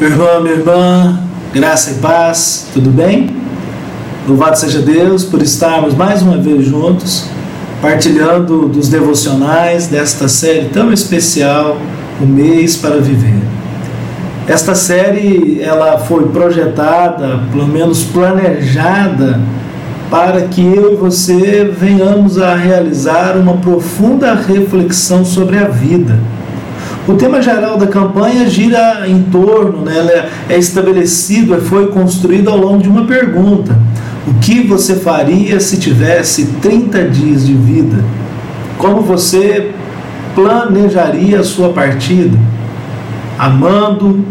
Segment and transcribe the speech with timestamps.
[0.00, 1.20] Meu irmão, minha irmã,
[1.52, 3.36] graça e paz, tudo bem?
[4.26, 7.26] Louvado seja Deus por estarmos mais uma vez juntos,
[7.82, 11.76] partilhando dos devocionais desta série tão especial,
[12.18, 13.42] O Mês para Viver.
[14.48, 19.38] Esta série ela foi projetada, pelo menos planejada,
[20.10, 26.18] para que eu e você venhamos a realizar uma profunda reflexão sobre a vida
[27.08, 32.56] o tema geral da campanha gira em torno, né, ela é estabelecido, foi construído ao
[32.56, 33.78] longo de uma pergunta:
[34.26, 38.04] O que você faria se tivesse 30 dias de vida?
[38.76, 39.72] Como você
[40.34, 42.38] planejaria a sua partida?
[43.38, 44.22] Amando,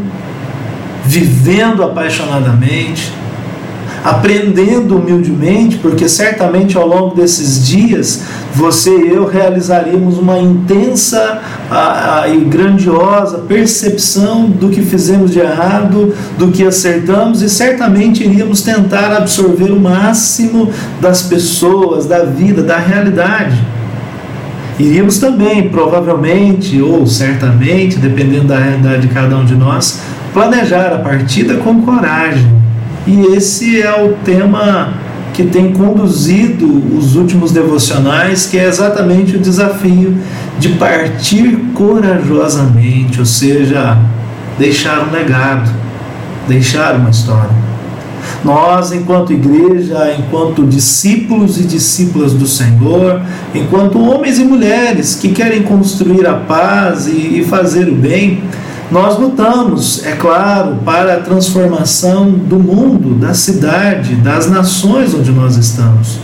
[1.03, 3.11] vivendo apaixonadamente,
[4.03, 12.21] aprendendo humildemente, porque certamente ao longo desses dias você e eu realizaríamos uma intensa a,
[12.21, 18.61] a, e grandiosa percepção do que fizemos de errado, do que acertamos e certamente iríamos
[18.61, 23.55] tentar absorver o máximo das pessoas, da vida, da realidade.
[24.79, 30.01] Iríamos também, provavelmente ou certamente, dependendo da realidade de cada um de nós,
[30.33, 32.59] planejar a partida com coragem
[33.09, 34.93] e esse é o tema
[35.33, 40.17] que tem conduzido os últimos devocionais, que é exatamente o desafio
[40.57, 43.97] de partir corajosamente, ou seja,
[44.57, 45.69] deixar um legado,
[46.47, 47.69] deixar uma história.
[48.43, 53.21] Nós, enquanto igreja, enquanto discípulos e discípulas do Senhor,
[53.53, 58.43] enquanto homens e mulheres que querem construir a paz e fazer o bem,
[58.91, 65.55] nós lutamos, é claro, para a transformação do mundo, da cidade, das nações onde nós
[65.57, 66.19] estamos.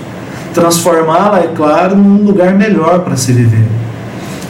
[0.51, 3.67] Transformá-la, é claro, num lugar melhor para se viver.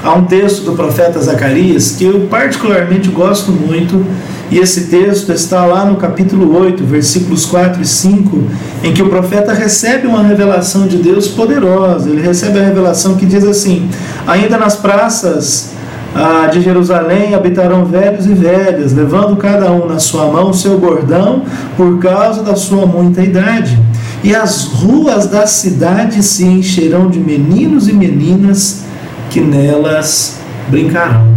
[0.02, 4.06] Há um texto do profeta Zacarias que eu particularmente gosto muito,
[4.50, 8.44] e esse texto está lá no capítulo 8, versículos 4 e 5,
[8.84, 12.08] em que o profeta recebe uma revelação de Deus poderosa.
[12.08, 13.90] Ele recebe a revelação que diz assim:
[14.28, 15.75] Ainda nas praças
[16.16, 21.44] ah, de Jerusalém habitarão velhos e velhas, levando cada um na sua mão seu bordão
[21.76, 23.78] por causa da sua muita idade.
[24.24, 28.86] E as ruas da cidade se encherão de meninos e meninas
[29.30, 30.40] que nelas
[30.70, 31.36] brincarão.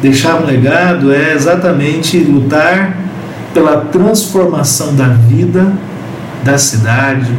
[0.00, 2.96] Deixar um legado é exatamente lutar
[3.52, 5.70] pela transformação da vida,
[6.42, 7.30] da cidade,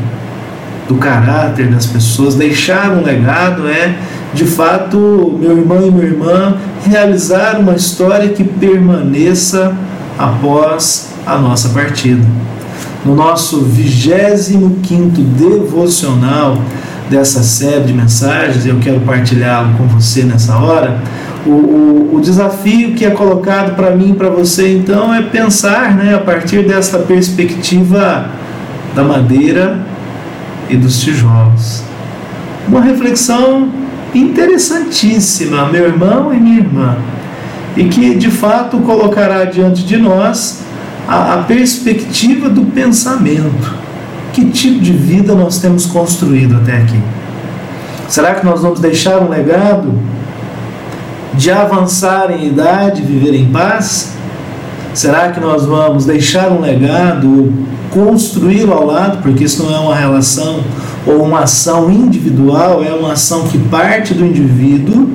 [0.87, 2.35] do caráter das pessoas.
[2.35, 3.95] Deixar um legado é
[4.33, 9.75] de fato, meu irmão e minha irmã, realizar uma história que permaneça
[10.17, 12.25] após a nossa partida.
[13.05, 16.57] No nosso 25 devocional
[17.09, 21.01] dessa série de mensagens, eu quero partilhá-lo com você nessa hora.
[21.45, 25.95] O, o, o desafio que é colocado para mim e para você então é pensar
[25.95, 28.29] né, a partir desta perspectiva
[28.93, 29.79] da madeira
[30.69, 31.83] e dos tijolos.
[32.67, 33.69] Uma reflexão
[34.13, 36.97] interessantíssima, meu irmão e minha irmã,
[37.75, 40.61] e que de fato colocará diante de nós
[41.07, 43.75] a, a perspectiva do pensamento.
[44.33, 46.99] Que tipo de vida nós temos construído até aqui?
[48.07, 49.93] Será que nós vamos deixar um legado
[51.33, 54.13] de avançar em idade, viver em paz?
[54.93, 57.53] Será que nós vamos deixar um legado,
[57.91, 60.61] construí-lo ao lado, porque isso não é uma relação
[61.07, 65.09] ou uma ação individual, é uma ação que parte do indivíduo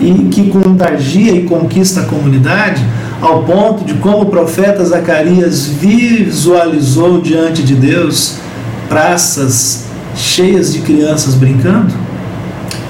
[0.00, 2.84] e que contagia e conquista a comunidade,
[3.20, 8.38] ao ponto de como o profeta Zacarias visualizou diante de Deus
[8.88, 9.86] praças
[10.16, 11.94] cheias de crianças brincando?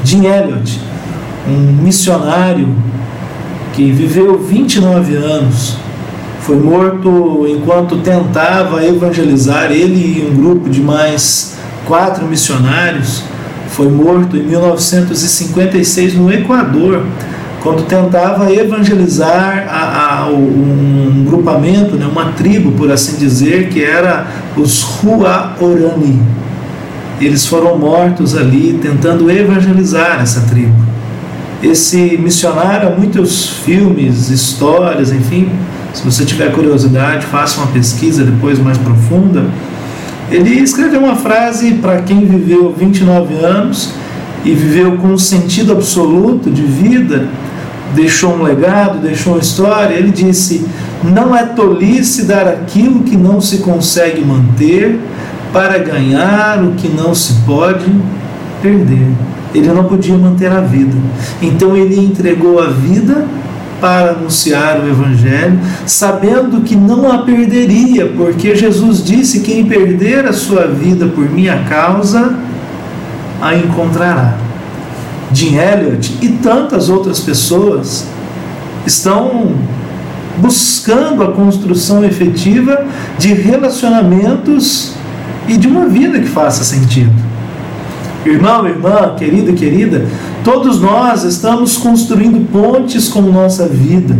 [0.02, 0.80] Jim Elliot,
[1.46, 2.74] um missionário
[3.74, 5.76] que viveu 29 anos,
[6.40, 11.56] foi morto enquanto tentava evangelizar ele e um grupo de mais
[11.87, 13.25] quatro missionários.
[13.69, 17.05] Foi morto em 1956 no Equador,
[17.62, 24.26] quando tentava evangelizar a, a, um grupamento, né, uma tribo, por assim dizer, que era
[24.56, 26.20] os Huaorani.
[27.20, 30.75] Eles foram mortos ali tentando evangelizar essa tribo.
[31.62, 35.49] Esse missionário, há muitos filmes, histórias, enfim,
[35.94, 39.44] se você tiver curiosidade, faça uma pesquisa depois mais profunda.
[40.32, 43.90] Ele escreveu uma frase para quem viveu 29 anos
[44.43, 47.29] e viveu com um sentido absoluto de vida,
[47.94, 49.94] deixou um legado, deixou uma história.
[49.94, 50.64] Ele disse:
[51.05, 54.99] Não é tolice dar aquilo que não se consegue manter
[55.52, 57.84] para ganhar o que não se pode
[58.62, 59.08] perder.
[59.55, 60.96] Ele não podia manter a vida,
[61.43, 63.26] então ele entregou a vida
[63.82, 70.32] para anunciar o Evangelho, sabendo que não a perderia, porque Jesus disse: quem perder a
[70.32, 72.32] sua vida por minha causa,
[73.40, 74.38] a encontrará.
[75.32, 78.06] Jim Elliot e tantas outras pessoas
[78.87, 79.52] estão
[80.38, 82.87] buscando a construção efetiva
[83.19, 84.93] de relacionamentos
[85.49, 87.31] e de uma vida que faça sentido.
[88.24, 90.06] Irmão, irmã, querido, querida,
[90.44, 94.16] todos nós estamos construindo pontes com nossa vida,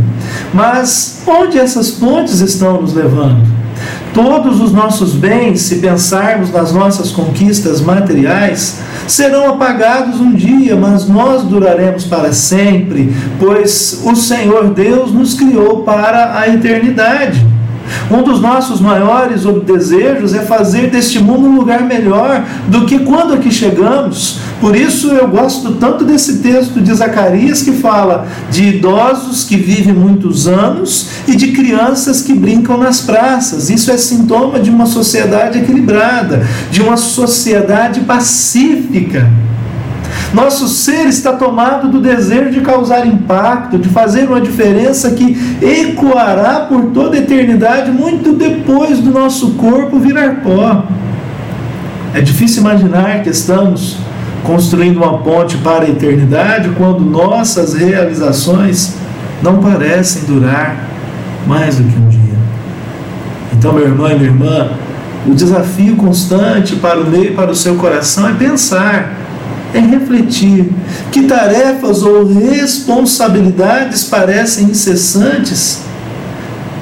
[0.52, 3.46] mas onde essas pontes estão nos levando?
[4.12, 11.08] Todos os nossos bens, se pensarmos nas nossas conquistas materiais, serão apagados um dia, mas
[11.08, 17.51] nós duraremos para sempre, pois o Senhor Deus nos criou para a eternidade.
[18.10, 23.34] Um dos nossos maiores desejos é fazer deste mundo um lugar melhor do que quando
[23.34, 24.38] aqui chegamos.
[24.60, 29.92] Por isso eu gosto tanto desse texto de Zacarias que fala de idosos que vivem
[29.92, 33.70] muitos anos e de crianças que brincam nas praças.
[33.70, 39.28] Isso é sintoma de uma sociedade equilibrada, de uma sociedade pacífica.
[40.32, 46.61] Nosso ser está tomado do desejo de causar impacto, de fazer uma diferença que ecoará
[46.61, 50.84] por toda a eternidade, muito depois do nosso corpo virar pó.
[52.14, 53.99] É difícil imaginar que estamos
[54.43, 58.94] construindo uma ponte para a eternidade quando nossas realizações
[59.43, 60.88] não parecem durar
[61.46, 62.20] mais do que um dia.
[63.52, 64.70] Então, meu irmão e minha irmã,
[65.26, 69.21] o desafio constante para o meio para o seu coração é pensar
[69.74, 70.70] é refletir
[71.10, 75.80] que tarefas ou responsabilidades parecem incessantes,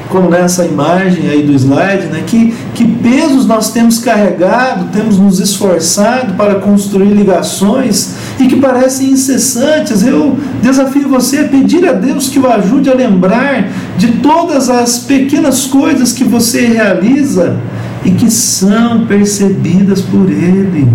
[0.09, 2.25] como nessa imagem aí do slide, né?
[2.27, 9.11] que, que pesos nós temos carregado, temos nos esforçado para construir ligações e que parecem
[9.11, 10.05] incessantes.
[10.05, 14.99] Eu desafio você a pedir a Deus que o ajude a lembrar de todas as
[14.99, 17.57] pequenas coisas que você realiza
[18.05, 20.89] e que são percebidas por Ele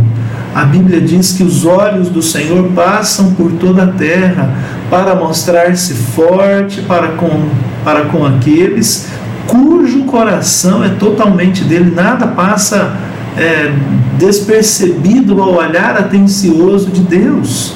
[0.55, 4.55] a Bíblia diz que os olhos do Senhor passam por toda a terra
[4.89, 7.49] para mostrar-se forte para com,
[7.83, 9.09] para com aqueles
[9.47, 12.95] cujo coração é totalmente dele, nada passa
[13.37, 13.69] é,
[14.17, 17.73] despercebido ao olhar atencioso de Deus.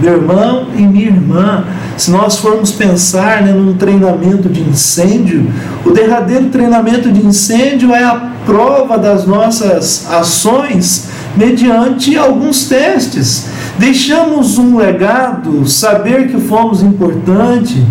[0.00, 1.64] Meu irmão e minha irmã,
[1.98, 5.46] se nós formos pensar né, num treinamento de incêndio,
[5.84, 13.46] o derradeiro treinamento de incêndio é a prova das nossas ações mediante alguns testes.
[13.78, 17.84] Deixamos um legado, saber que fomos importante.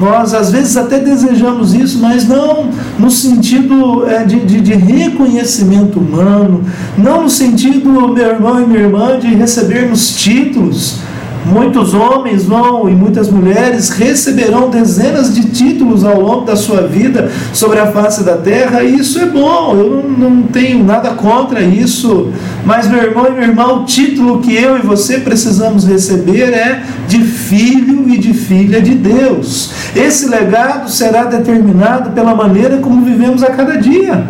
[0.00, 6.00] Nós às vezes até desejamos isso, mas não no sentido é, de, de, de reconhecimento
[6.00, 6.64] humano,
[6.98, 10.98] não no sentido, meu irmão e minha irmã, de recebermos títulos
[11.44, 17.30] Muitos homens vão e muitas mulheres receberão dezenas de títulos ao longo da sua vida
[17.52, 21.60] sobre a face da terra, e isso é bom, eu não, não tenho nada contra
[21.60, 22.32] isso.
[22.64, 26.82] Mas, meu irmão e minha irmã, o título que eu e você precisamos receber é
[27.06, 29.70] de filho e de filha de Deus.
[29.94, 34.26] Esse legado será determinado pela maneira como vivemos a cada dia.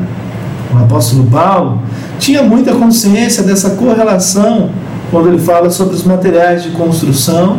[0.74, 1.82] O apóstolo Paulo
[2.18, 4.70] tinha muita consciência dessa correlação
[5.14, 7.58] quando ele fala sobre os materiais de construção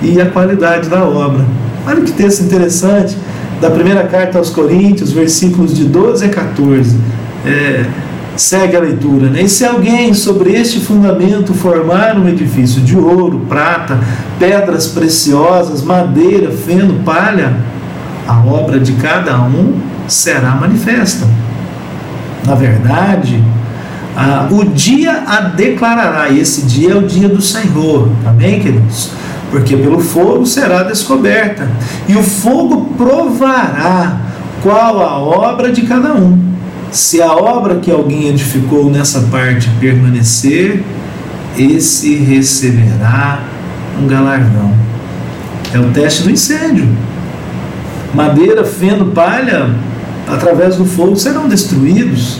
[0.00, 1.44] e a qualidade da obra.
[1.84, 3.16] Olha que texto interessante,
[3.60, 6.96] da primeira carta aos Coríntios, versículos de 12 a 14.
[7.44, 7.84] É,
[8.36, 9.26] segue a leitura.
[9.28, 9.42] Né?
[9.42, 13.98] E se alguém sobre este fundamento formar um edifício de ouro, prata,
[14.38, 17.56] pedras preciosas, madeira, feno, palha,
[18.28, 21.26] a obra de cada um será manifesta.
[22.46, 23.42] Na verdade,
[24.16, 29.10] ah, o dia a declarará, e esse dia é o dia do Senhor, amém, queridos?
[29.50, 31.68] Porque pelo fogo será descoberta,
[32.08, 34.20] e o fogo provará
[34.62, 36.38] qual a obra de cada um.
[36.92, 40.80] Se a obra que alguém edificou nessa parte permanecer,
[41.58, 43.40] esse receberá
[44.00, 44.72] um galardão.
[45.72, 46.88] É o teste do incêndio.
[48.14, 49.70] Madeira, feno, palha,
[50.28, 52.38] através do fogo serão destruídos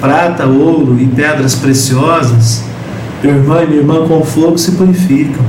[0.00, 2.62] prata, ouro e pedras preciosas,
[3.22, 5.44] meu irmão e minha irmã, com fogo se purificam.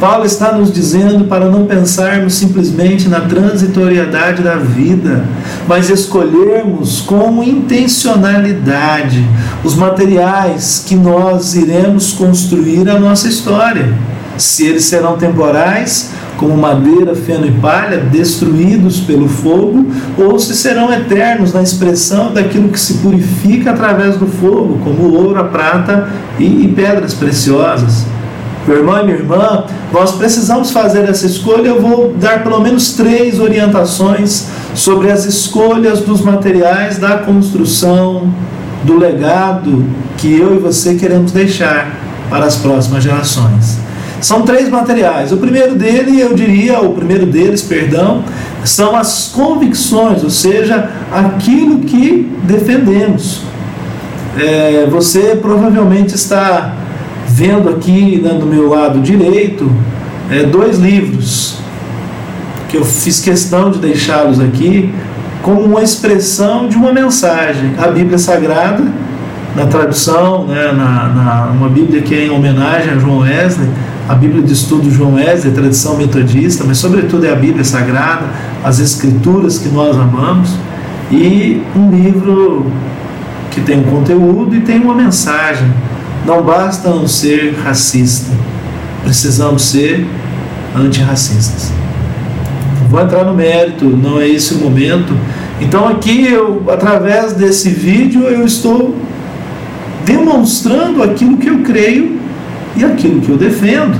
[0.00, 5.24] Paulo está nos dizendo para não pensarmos simplesmente na transitoriedade da vida,
[5.66, 9.24] mas escolhermos com intencionalidade
[9.62, 13.94] os materiais que nós iremos construir a nossa história.
[14.36, 19.86] Se eles serão temporais, como madeira, feno e palha, destruídos pelo fogo,
[20.18, 25.38] ou se serão eternos na expressão daquilo que se purifica através do fogo, como ouro,
[25.38, 28.04] a prata e, e pedras preciosas.
[28.66, 31.68] Meu irmão e minha irmã, nós precisamos fazer essa escolha.
[31.68, 38.32] Eu vou dar pelo menos três orientações sobre as escolhas dos materiais da construção,
[38.82, 39.84] do legado
[40.16, 41.94] que eu e você queremos deixar
[42.30, 43.78] para as próximas gerações.
[44.20, 45.32] São três materiais.
[45.32, 48.24] O primeiro dele, eu diria, o primeiro deles, perdão,
[48.64, 53.42] são as convicções, ou seja, aquilo que defendemos.
[54.36, 56.74] É, você provavelmente está
[57.28, 59.70] vendo aqui né, do meu lado direito
[60.30, 61.58] é, dois livros
[62.68, 64.92] que eu fiz questão de deixá-los aqui
[65.42, 67.74] como uma expressão de uma mensagem.
[67.78, 68.82] A Bíblia Sagrada,
[69.54, 73.68] na tradução, né, na, na, uma Bíblia que é em homenagem a João Wesley,
[74.08, 78.26] a Bíblia de Estudo João Wesley, tradição metodista, mas sobretudo é a Bíblia Sagrada,
[78.62, 80.50] as Escrituras que nós amamos,
[81.10, 82.70] e um livro
[83.50, 85.72] que tem um conteúdo e tem uma mensagem.
[86.26, 88.30] Não basta não ser racista,
[89.02, 90.06] precisamos ser
[90.74, 91.72] antirracistas.
[92.90, 95.16] Vou entrar no mérito, não é esse o momento.
[95.60, 98.96] Então aqui eu, através desse vídeo, eu estou
[100.04, 102.23] demonstrando aquilo que eu creio
[102.76, 103.98] e aquilo que eu defendo,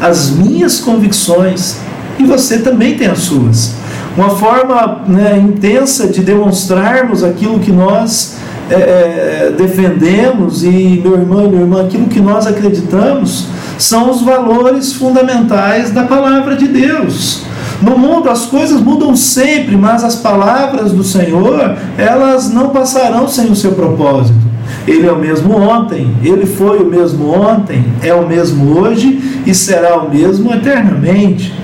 [0.00, 1.78] as minhas convicções,
[2.18, 3.74] e você também tem as suas.
[4.16, 8.36] Uma forma né, intensa de demonstrarmos aquilo que nós
[8.70, 14.22] é, é, defendemos e, meu irmão e minha irmã, aquilo que nós acreditamos são os
[14.22, 17.42] valores fundamentais da palavra de Deus.
[17.82, 23.50] No mundo as coisas mudam sempre, mas as palavras do Senhor, elas não passarão sem
[23.50, 24.43] o seu propósito.
[24.86, 29.54] Ele é o mesmo ontem, ele foi o mesmo ontem, é o mesmo hoje e
[29.54, 31.54] será o mesmo eternamente.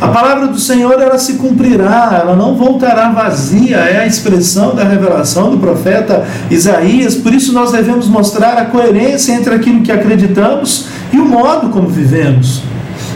[0.00, 4.82] A palavra do Senhor ela se cumprirá, ela não voltará vazia, é a expressão da
[4.82, 10.86] revelação do profeta Isaías, por isso nós devemos mostrar a coerência entre aquilo que acreditamos
[11.12, 12.62] e o modo como vivemos.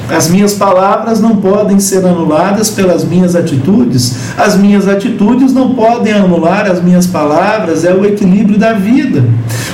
[0.09, 6.13] As minhas palavras não podem ser anuladas pelas minhas atitudes, as minhas atitudes não podem
[6.13, 9.25] anular as minhas palavras, é o equilíbrio da vida.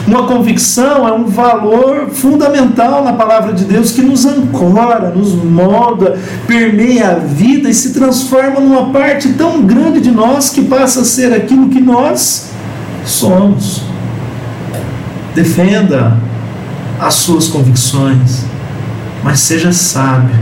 [0.06, 6.18] Uma convicção é um valor fundamental na palavra de Deus que nos ancora, nos molda,
[6.46, 11.04] permeia a vida e se transforma numa parte tão grande de nós que passa a
[11.04, 12.50] ser aquilo que nós
[13.04, 13.82] somos.
[15.34, 16.16] Defenda
[16.98, 18.51] as suas convicções
[19.22, 20.34] mas seja sábio.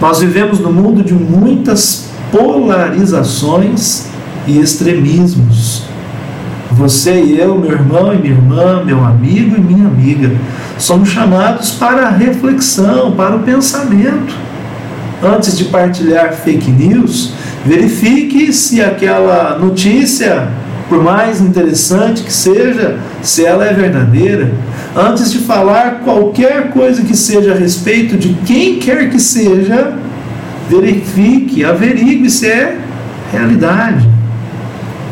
[0.00, 4.06] Nós vivemos no mundo de muitas polarizações
[4.46, 5.84] e extremismos.
[6.72, 10.32] Você e eu, meu irmão e minha irmã, meu amigo e minha amiga,
[10.76, 14.34] somos chamados para a reflexão, para o pensamento.
[15.22, 17.32] Antes de partilhar fake news,
[17.64, 20.48] verifique se aquela notícia
[20.88, 24.52] por mais interessante que seja, se ela é verdadeira,
[24.96, 29.98] antes de falar qualquer coisa que seja a respeito de quem quer que seja,
[30.68, 32.78] verifique, averigue se é
[33.32, 34.08] realidade.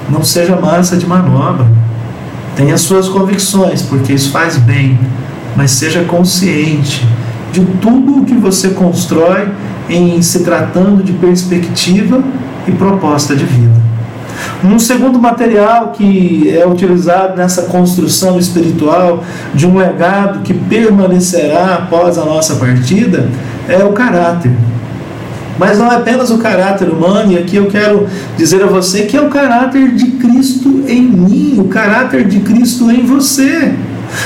[0.09, 1.67] Não seja massa de manobra.
[2.55, 4.99] Tenha suas convicções, porque isso faz bem,
[5.57, 7.07] mas seja consciente
[7.51, 9.49] de tudo o que você constrói
[9.89, 12.23] em se tratando de perspectiva
[12.67, 13.92] e proposta de vida.
[14.65, 22.17] Um segundo material que é utilizado nessa construção espiritual de um legado que permanecerá após
[22.19, 23.29] a nossa partida
[23.69, 24.53] é o caráter.
[25.59, 28.07] Mas não é apenas o caráter humano, e aqui eu quero
[28.37, 32.91] dizer a você que é o caráter de Cristo em mim, o caráter de Cristo
[32.91, 33.75] em você.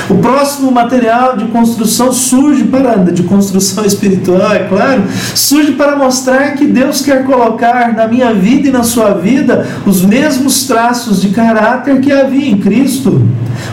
[0.09, 5.03] O próximo material de construção surge para de construção espiritual, é claro,
[5.35, 10.01] surge para mostrar que Deus quer colocar na minha vida e na sua vida os
[10.03, 13.21] mesmos traços de caráter que havia em Cristo.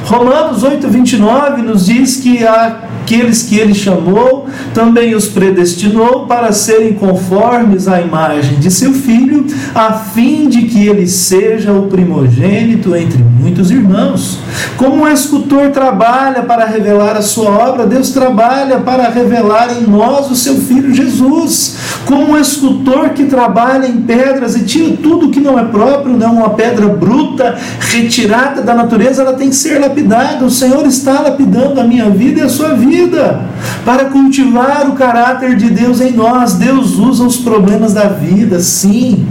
[0.04, 7.86] Romanos 8:29 nos diz que aqueles que ele chamou também os predestinou para serem conformes
[7.86, 13.70] à imagem de seu filho, a fim de que ele seja o primogênito entre muitos
[13.70, 14.38] irmãos.
[14.76, 19.86] Como um escultor trabalha trabalha para revelar a sua obra, Deus trabalha para revelar em
[19.86, 21.76] nós o seu Filho Jesus.
[22.04, 26.34] Como um escultor que trabalha em pedras e tira tudo que não é próprio, não
[26.34, 30.44] uma pedra bruta, retirada da natureza, ela tem que ser lapidada.
[30.44, 33.40] O Senhor está lapidando a minha vida e a sua vida
[33.82, 36.52] para cultivar o caráter de Deus em nós.
[36.52, 39.26] Deus usa os problemas da vida, sim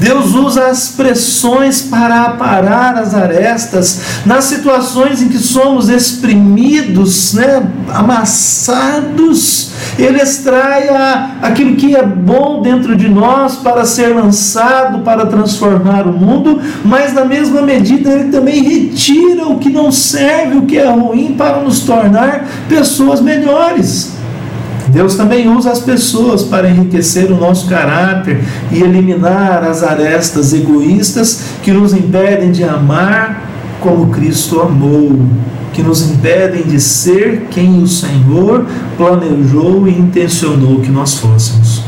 [0.00, 7.62] Deus usa as pressões para aparar as arestas, nas situações em que somos exprimidos, né,
[7.92, 15.26] amassados, Ele extrai a, aquilo que é bom dentro de nós para ser lançado, para
[15.26, 20.62] transformar o mundo, mas na mesma medida Ele também retira o que não serve, o
[20.62, 24.19] que é ruim, para nos tornar pessoas melhores.
[24.92, 28.42] Deus também usa as pessoas para enriquecer o nosso caráter
[28.72, 33.48] e eliminar as arestas egoístas que nos impedem de amar
[33.80, 35.18] como Cristo amou,
[35.72, 38.66] que nos impedem de ser quem o Senhor
[38.96, 41.82] planejou e intencionou que nós fôssemos.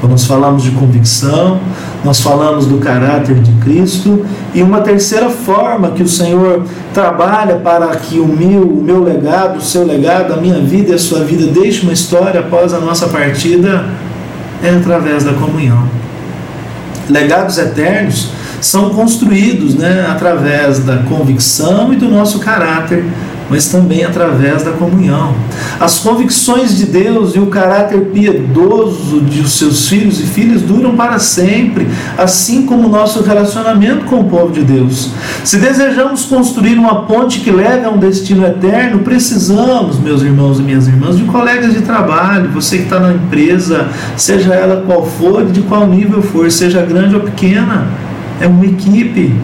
[0.00, 1.60] Quando nós falamos de convicção,
[2.06, 6.62] nós falamos do caráter de Cristo e uma terceira forma que o Senhor
[6.94, 10.94] trabalha para que o meu, o meu legado, o seu legado, a minha vida e
[10.94, 13.86] a sua vida deixe uma história após a nossa partida
[14.62, 15.82] é através da comunhão.
[17.10, 23.04] Legados eternos são construídos né, através da convicção e do nosso caráter
[23.48, 25.34] mas também através da comunhão.
[25.78, 31.18] As convicções de Deus e o caráter piedoso de seus filhos e filhas duram para
[31.18, 31.86] sempre,
[32.18, 35.10] assim como o nosso relacionamento com o povo de Deus.
[35.44, 40.62] Se desejamos construir uma ponte que leve a um destino eterno, precisamos, meus irmãos e
[40.62, 45.44] minhas irmãs, de colegas de trabalho, você que está na empresa, seja ela qual for,
[45.44, 47.86] de qual nível for, seja grande ou pequena,
[48.40, 49.34] é uma equipe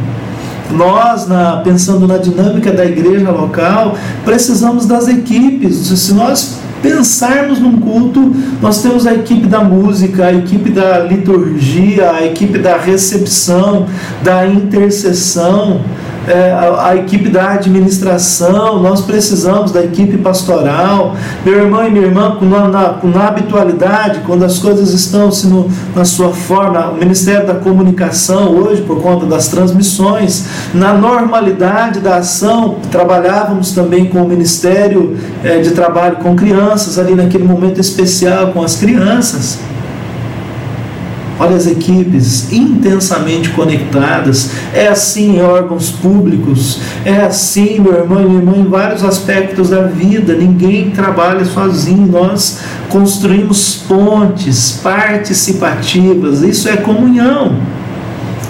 [0.71, 5.77] nós, na, pensando na dinâmica da igreja local, precisamos das equipes.
[5.77, 12.11] Se nós pensarmos num culto, nós temos a equipe da música, a equipe da liturgia,
[12.11, 13.87] a equipe da recepção,
[14.23, 15.81] da intercessão
[16.27, 21.17] é, a, a, equipe da administração, nós precisamos da equipe pastoral.
[21.45, 25.69] Meu irmão e minha irmã, na, na, na habitualidade, quando as coisas estão se no,
[25.95, 32.17] na sua forma, o Ministério da Comunicação, hoje, por conta das transmissões, na normalidade da
[32.17, 38.49] ação, trabalhávamos também com o Ministério é, de Trabalho com Crianças, ali naquele momento especial
[38.49, 39.59] com as crianças.
[41.39, 44.51] Olha as equipes intensamente conectadas.
[44.75, 46.81] É assim em órgãos públicos.
[47.05, 50.35] É assim, meu irmão e minha irmã, em vários aspectos da vida.
[50.35, 52.07] Ninguém trabalha sozinho.
[52.07, 56.43] Nós construímos pontes participativas.
[56.43, 57.57] Isso é comunhão.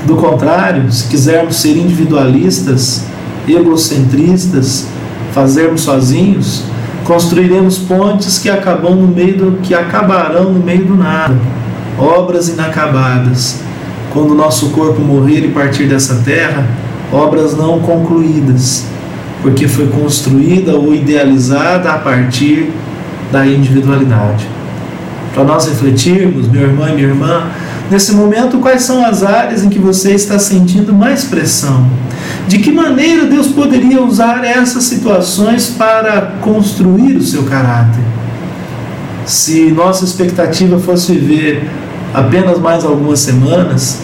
[0.04, 3.04] Do contrário, se quisermos ser individualistas,
[3.46, 4.88] egocentristas,
[5.32, 6.64] fazermos sozinhos,
[7.04, 11.61] construiremos pontes que acabam no meio do, que acabarão no meio do nada
[11.98, 13.60] obras inacabadas.
[14.12, 16.66] Quando nosso corpo morrer e partir dessa terra,
[17.10, 18.86] obras não concluídas,
[19.42, 22.70] porque foi construída ou idealizada a partir
[23.30, 24.46] da individualidade.
[25.34, 27.46] Para nós refletirmos, meu irmão e minha irmã,
[27.90, 31.86] nesse momento, quais são as áreas em que você está sentindo mais pressão?
[32.46, 38.02] De que maneira Deus poderia usar essas situações para construir o seu caráter?
[39.24, 41.68] Se nossa expectativa fosse viver
[42.12, 44.00] apenas mais algumas semanas,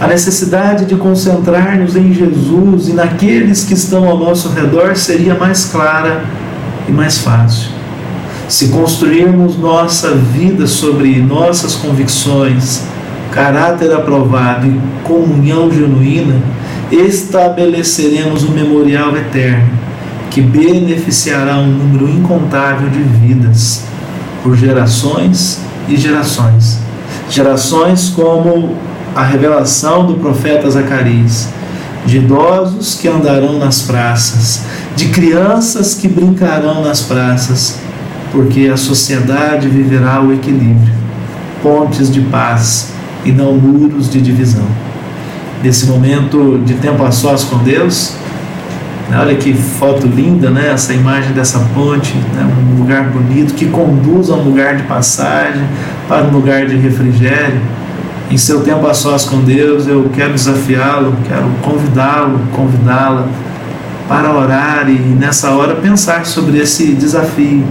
[0.00, 5.66] a necessidade de concentrar-nos em Jesus e naqueles que estão ao nosso redor seria mais
[5.66, 6.24] clara
[6.88, 7.70] e mais fácil.
[8.48, 12.82] Se construirmos nossa vida sobre nossas convicções,
[13.30, 16.42] caráter aprovado e comunhão genuína,
[16.90, 19.70] estabeleceremos um memorial eterno
[20.30, 23.91] que beneficiará um número incontável de vidas
[24.42, 26.78] por gerações e gerações
[27.32, 28.76] gerações como
[29.16, 31.48] a revelação do profeta Zacarias,
[32.04, 37.78] de idosos que andarão nas praças, de crianças que brincarão nas praças,
[38.30, 40.92] porque a sociedade viverá o equilíbrio,
[41.62, 42.92] pontes de paz
[43.24, 44.66] e não muros de divisão.
[45.62, 48.14] Nesse momento de tempo a sós com Deus,
[49.14, 50.70] Olha que foto linda, né?
[50.72, 52.48] Essa imagem dessa ponte, né?
[52.72, 55.62] um lugar bonito que conduz a um lugar de passagem
[56.08, 57.60] para um lugar de refrigério.
[58.30, 63.28] Em seu tempo a sós com Deus, eu quero desafiá-lo, quero convidá-lo, convidá-la
[64.08, 67.64] para orar e nessa hora pensar sobre esse desafio.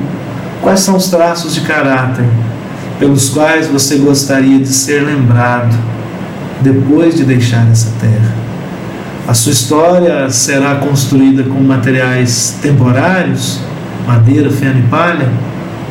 [0.62, 2.26] Quais são os traços de caráter
[3.00, 5.76] pelos quais você gostaria de ser lembrado
[6.62, 8.51] depois de deixar essa terra?
[9.28, 13.60] A sua história será construída com materiais temporários,
[14.06, 15.30] madeira, feno e palha,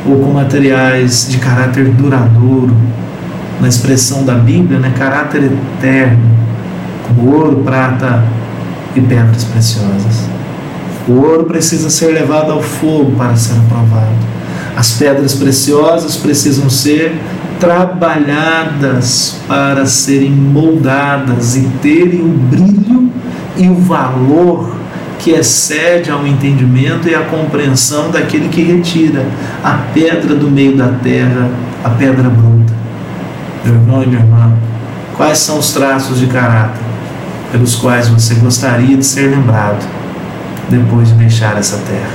[0.05, 2.75] ou com materiais de caráter duradouro,
[3.61, 5.43] na expressão da Bíblia, né, caráter
[5.77, 6.19] eterno,
[7.07, 8.23] como ouro, prata
[8.95, 10.25] e pedras preciosas.
[11.07, 14.15] O ouro precisa ser levado ao fogo para ser aprovado.
[14.75, 17.15] As pedras preciosas precisam ser
[17.59, 23.11] trabalhadas para serem moldadas e terem o brilho
[23.57, 24.75] e o valor
[25.19, 29.25] que excede ao entendimento e à compreensão daquele que retira
[29.63, 31.49] a pedra do meio da terra,
[31.83, 32.73] a pedra bruta.
[33.63, 34.51] Meu irmão e minha irmã,
[35.15, 36.81] quais são os traços de caráter
[37.51, 39.85] pelos quais você gostaria de ser lembrado
[40.69, 42.09] depois de deixar essa terra?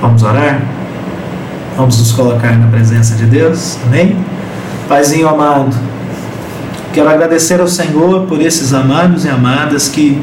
[0.00, 0.60] Vamos orar?
[1.76, 4.16] Vamos nos colocar na presença de Deus, amém?
[4.86, 5.74] Paizinho amado,
[6.92, 10.20] quero agradecer ao Senhor por esses amados e amadas que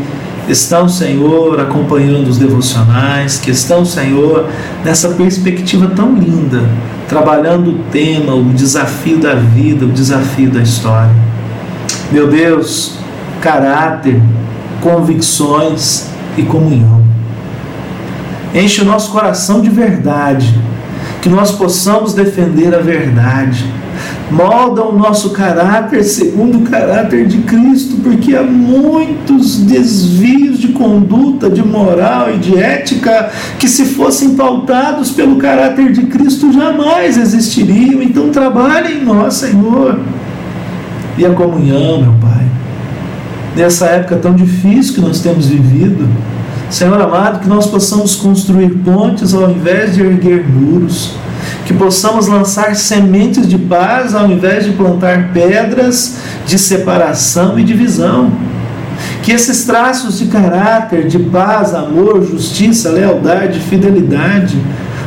[0.48, 4.48] estão, Senhor, acompanhando os devocionais, que estão, Senhor,
[4.84, 6.64] nessa perspectiva tão linda,
[7.08, 11.12] trabalhando o tema, o desafio da vida, o desafio da história.
[12.12, 12.98] Meu Deus,
[13.42, 14.22] caráter,
[14.82, 17.04] convicções e comunhão.
[18.54, 20.54] Enche o nosso coração de verdade,
[21.22, 23.66] que nós possamos defender a verdade.
[24.32, 31.50] Molda o nosso caráter segundo o caráter de Cristo, porque há muitos desvios de conduta,
[31.50, 38.04] de moral e de ética que, se fossem pautados pelo caráter de Cristo, jamais existiriam.
[38.04, 40.00] Então, trabalhe em nós, Senhor.
[41.18, 42.46] E a comunhão, meu Pai.
[43.56, 46.08] Nessa época tão difícil que nós temos vivido,
[46.70, 51.16] Senhor amado, que nós possamos construir pontes ao invés de erguer muros,
[51.66, 58.32] que possamos lançar sementes de paz ao invés de plantar pedras de separação e divisão.
[59.24, 64.58] Que esses traços de caráter, de paz, amor, justiça, lealdade, fidelidade,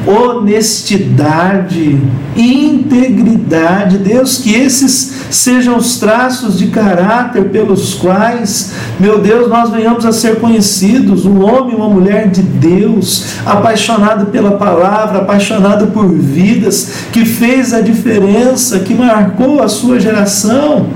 [0.06, 2.00] honestidade,
[2.36, 3.98] integridade.
[3.98, 10.12] Deus, que esses sejam os traços de caráter pelos quais, meu Deus, nós venhamos a
[10.12, 17.24] ser conhecidos, um homem, uma mulher de Deus, apaixonado pela palavra, apaixonado por vidas, que
[17.24, 20.88] fez a diferença, que marcou a sua geração.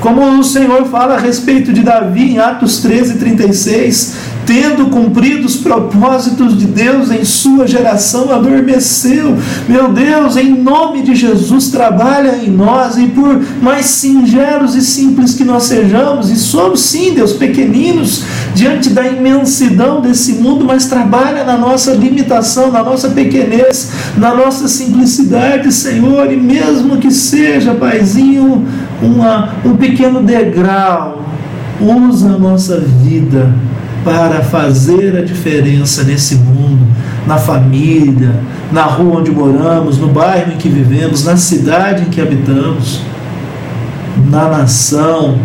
[0.00, 4.16] Como o Senhor fala a respeito de Davi em Atos 13, 36,
[4.48, 9.36] tendo cumprido os propósitos de Deus em sua geração, adormeceu.
[9.68, 15.34] Meu Deus, em nome de Jesus, trabalha em nós e por mais singelos e simples
[15.34, 21.44] que nós sejamos, e somos sim, Deus, pequeninos diante da imensidão desse mundo, mas trabalha
[21.44, 28.66] na nossa limitação, na nossa pequenez, na nossa simplicidade, Senhor, e mesmo que seja, Paizinho,
[29.02, 31.22] uma, um pequeno degrau,
[31.82, 33.52] usa a nossa vida
[34.08, 36.86] para fazer a diferença nesse mundo,
[37.26, 38.34] na família,
[38.72, 43.02] na rua onde moramos, no bairro em que vivemos, na cidade em que habitamos,
[44.30, 45.38] na nação,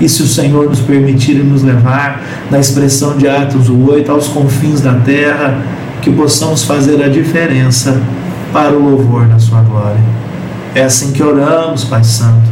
[0.00, 4.80] e se o Senhor nos permitir nos levar, na expressão de Atos 8, aos confins
[4.80, 5.58] da terra,
[6.00, 8.00] que possamos fazer a diferença
[8.50, 10.00] para o louvor da Sua glória.
[10.74, 12.48] É assim que oramos, Pai Santo.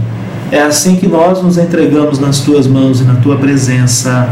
[0.53, 4.29] É assim que nós nos entregamos nas Tuas mãos e na Tua presença.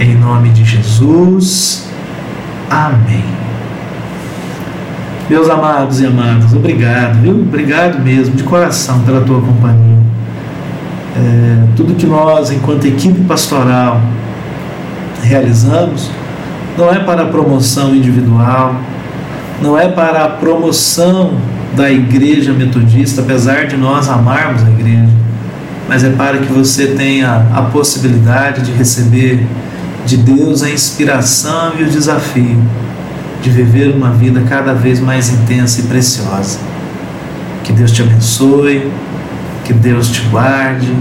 [0.00, 1.86] Em nome de Jesus.
[2.70, 3.22] Amém.
[5.28, 7.32] Meus amados e amadas, obrigado, viu?
[7.34, 9.98] Obrigado mesmo, de coração, pela tua companhia.
[11.14, 14.00] É, tudo que nós, enquanto equipe pastoral,
[15.22, 16.10] realizamos,
[16.78, 18.76] não é para a promoção individual,
[19.60, 21.34] não é para a promoção
[21.76, 25.10] da igreja metodista, apesar de nós amarmos a igreja,
[25.86, 29.46] mas é para que você tenha a possibilidade de receber
[30.06, 32.62] de Deus a inspiração e o desafio
[33.42, 36.58] de viver uma vida cada vez mais intensa e preciosa.
[37.64, 38.90] Que Deus te abençoe,
[39.64, 40.92] que Deus te guarde,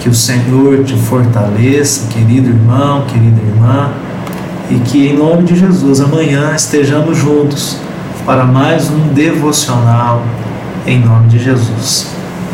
[0.00, 3.90] que o Senhor te fortaleça, querido irmão, querida irmã,
[4.70, 7.78] e que em nome de Jesus amanhã estejamos juntos
[8.24, 10.22] para mais um devocional
[10.86, 12.06] em nome de Jesus.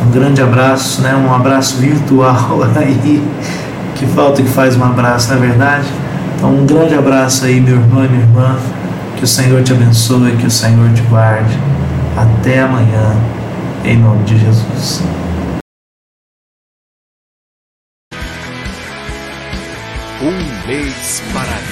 [0.04, 1.14] Um grande abraço, né?
[1.14, 3.22] um abraço virtual aí
[4.02, 5.86] que falta que faz um abraço, não é verdade?
[6.36, 8.58] Então, um grande abraço aí, meu irmão e minha irmã.
[9.16, 11.56] Que o Senhor te abençoe, que o Senhor te guarde.
[12.16, 13.16] Até amanhã,
[13.84, 15.02] em nome de Jesus.
[20.20, 21.71] Um mês para.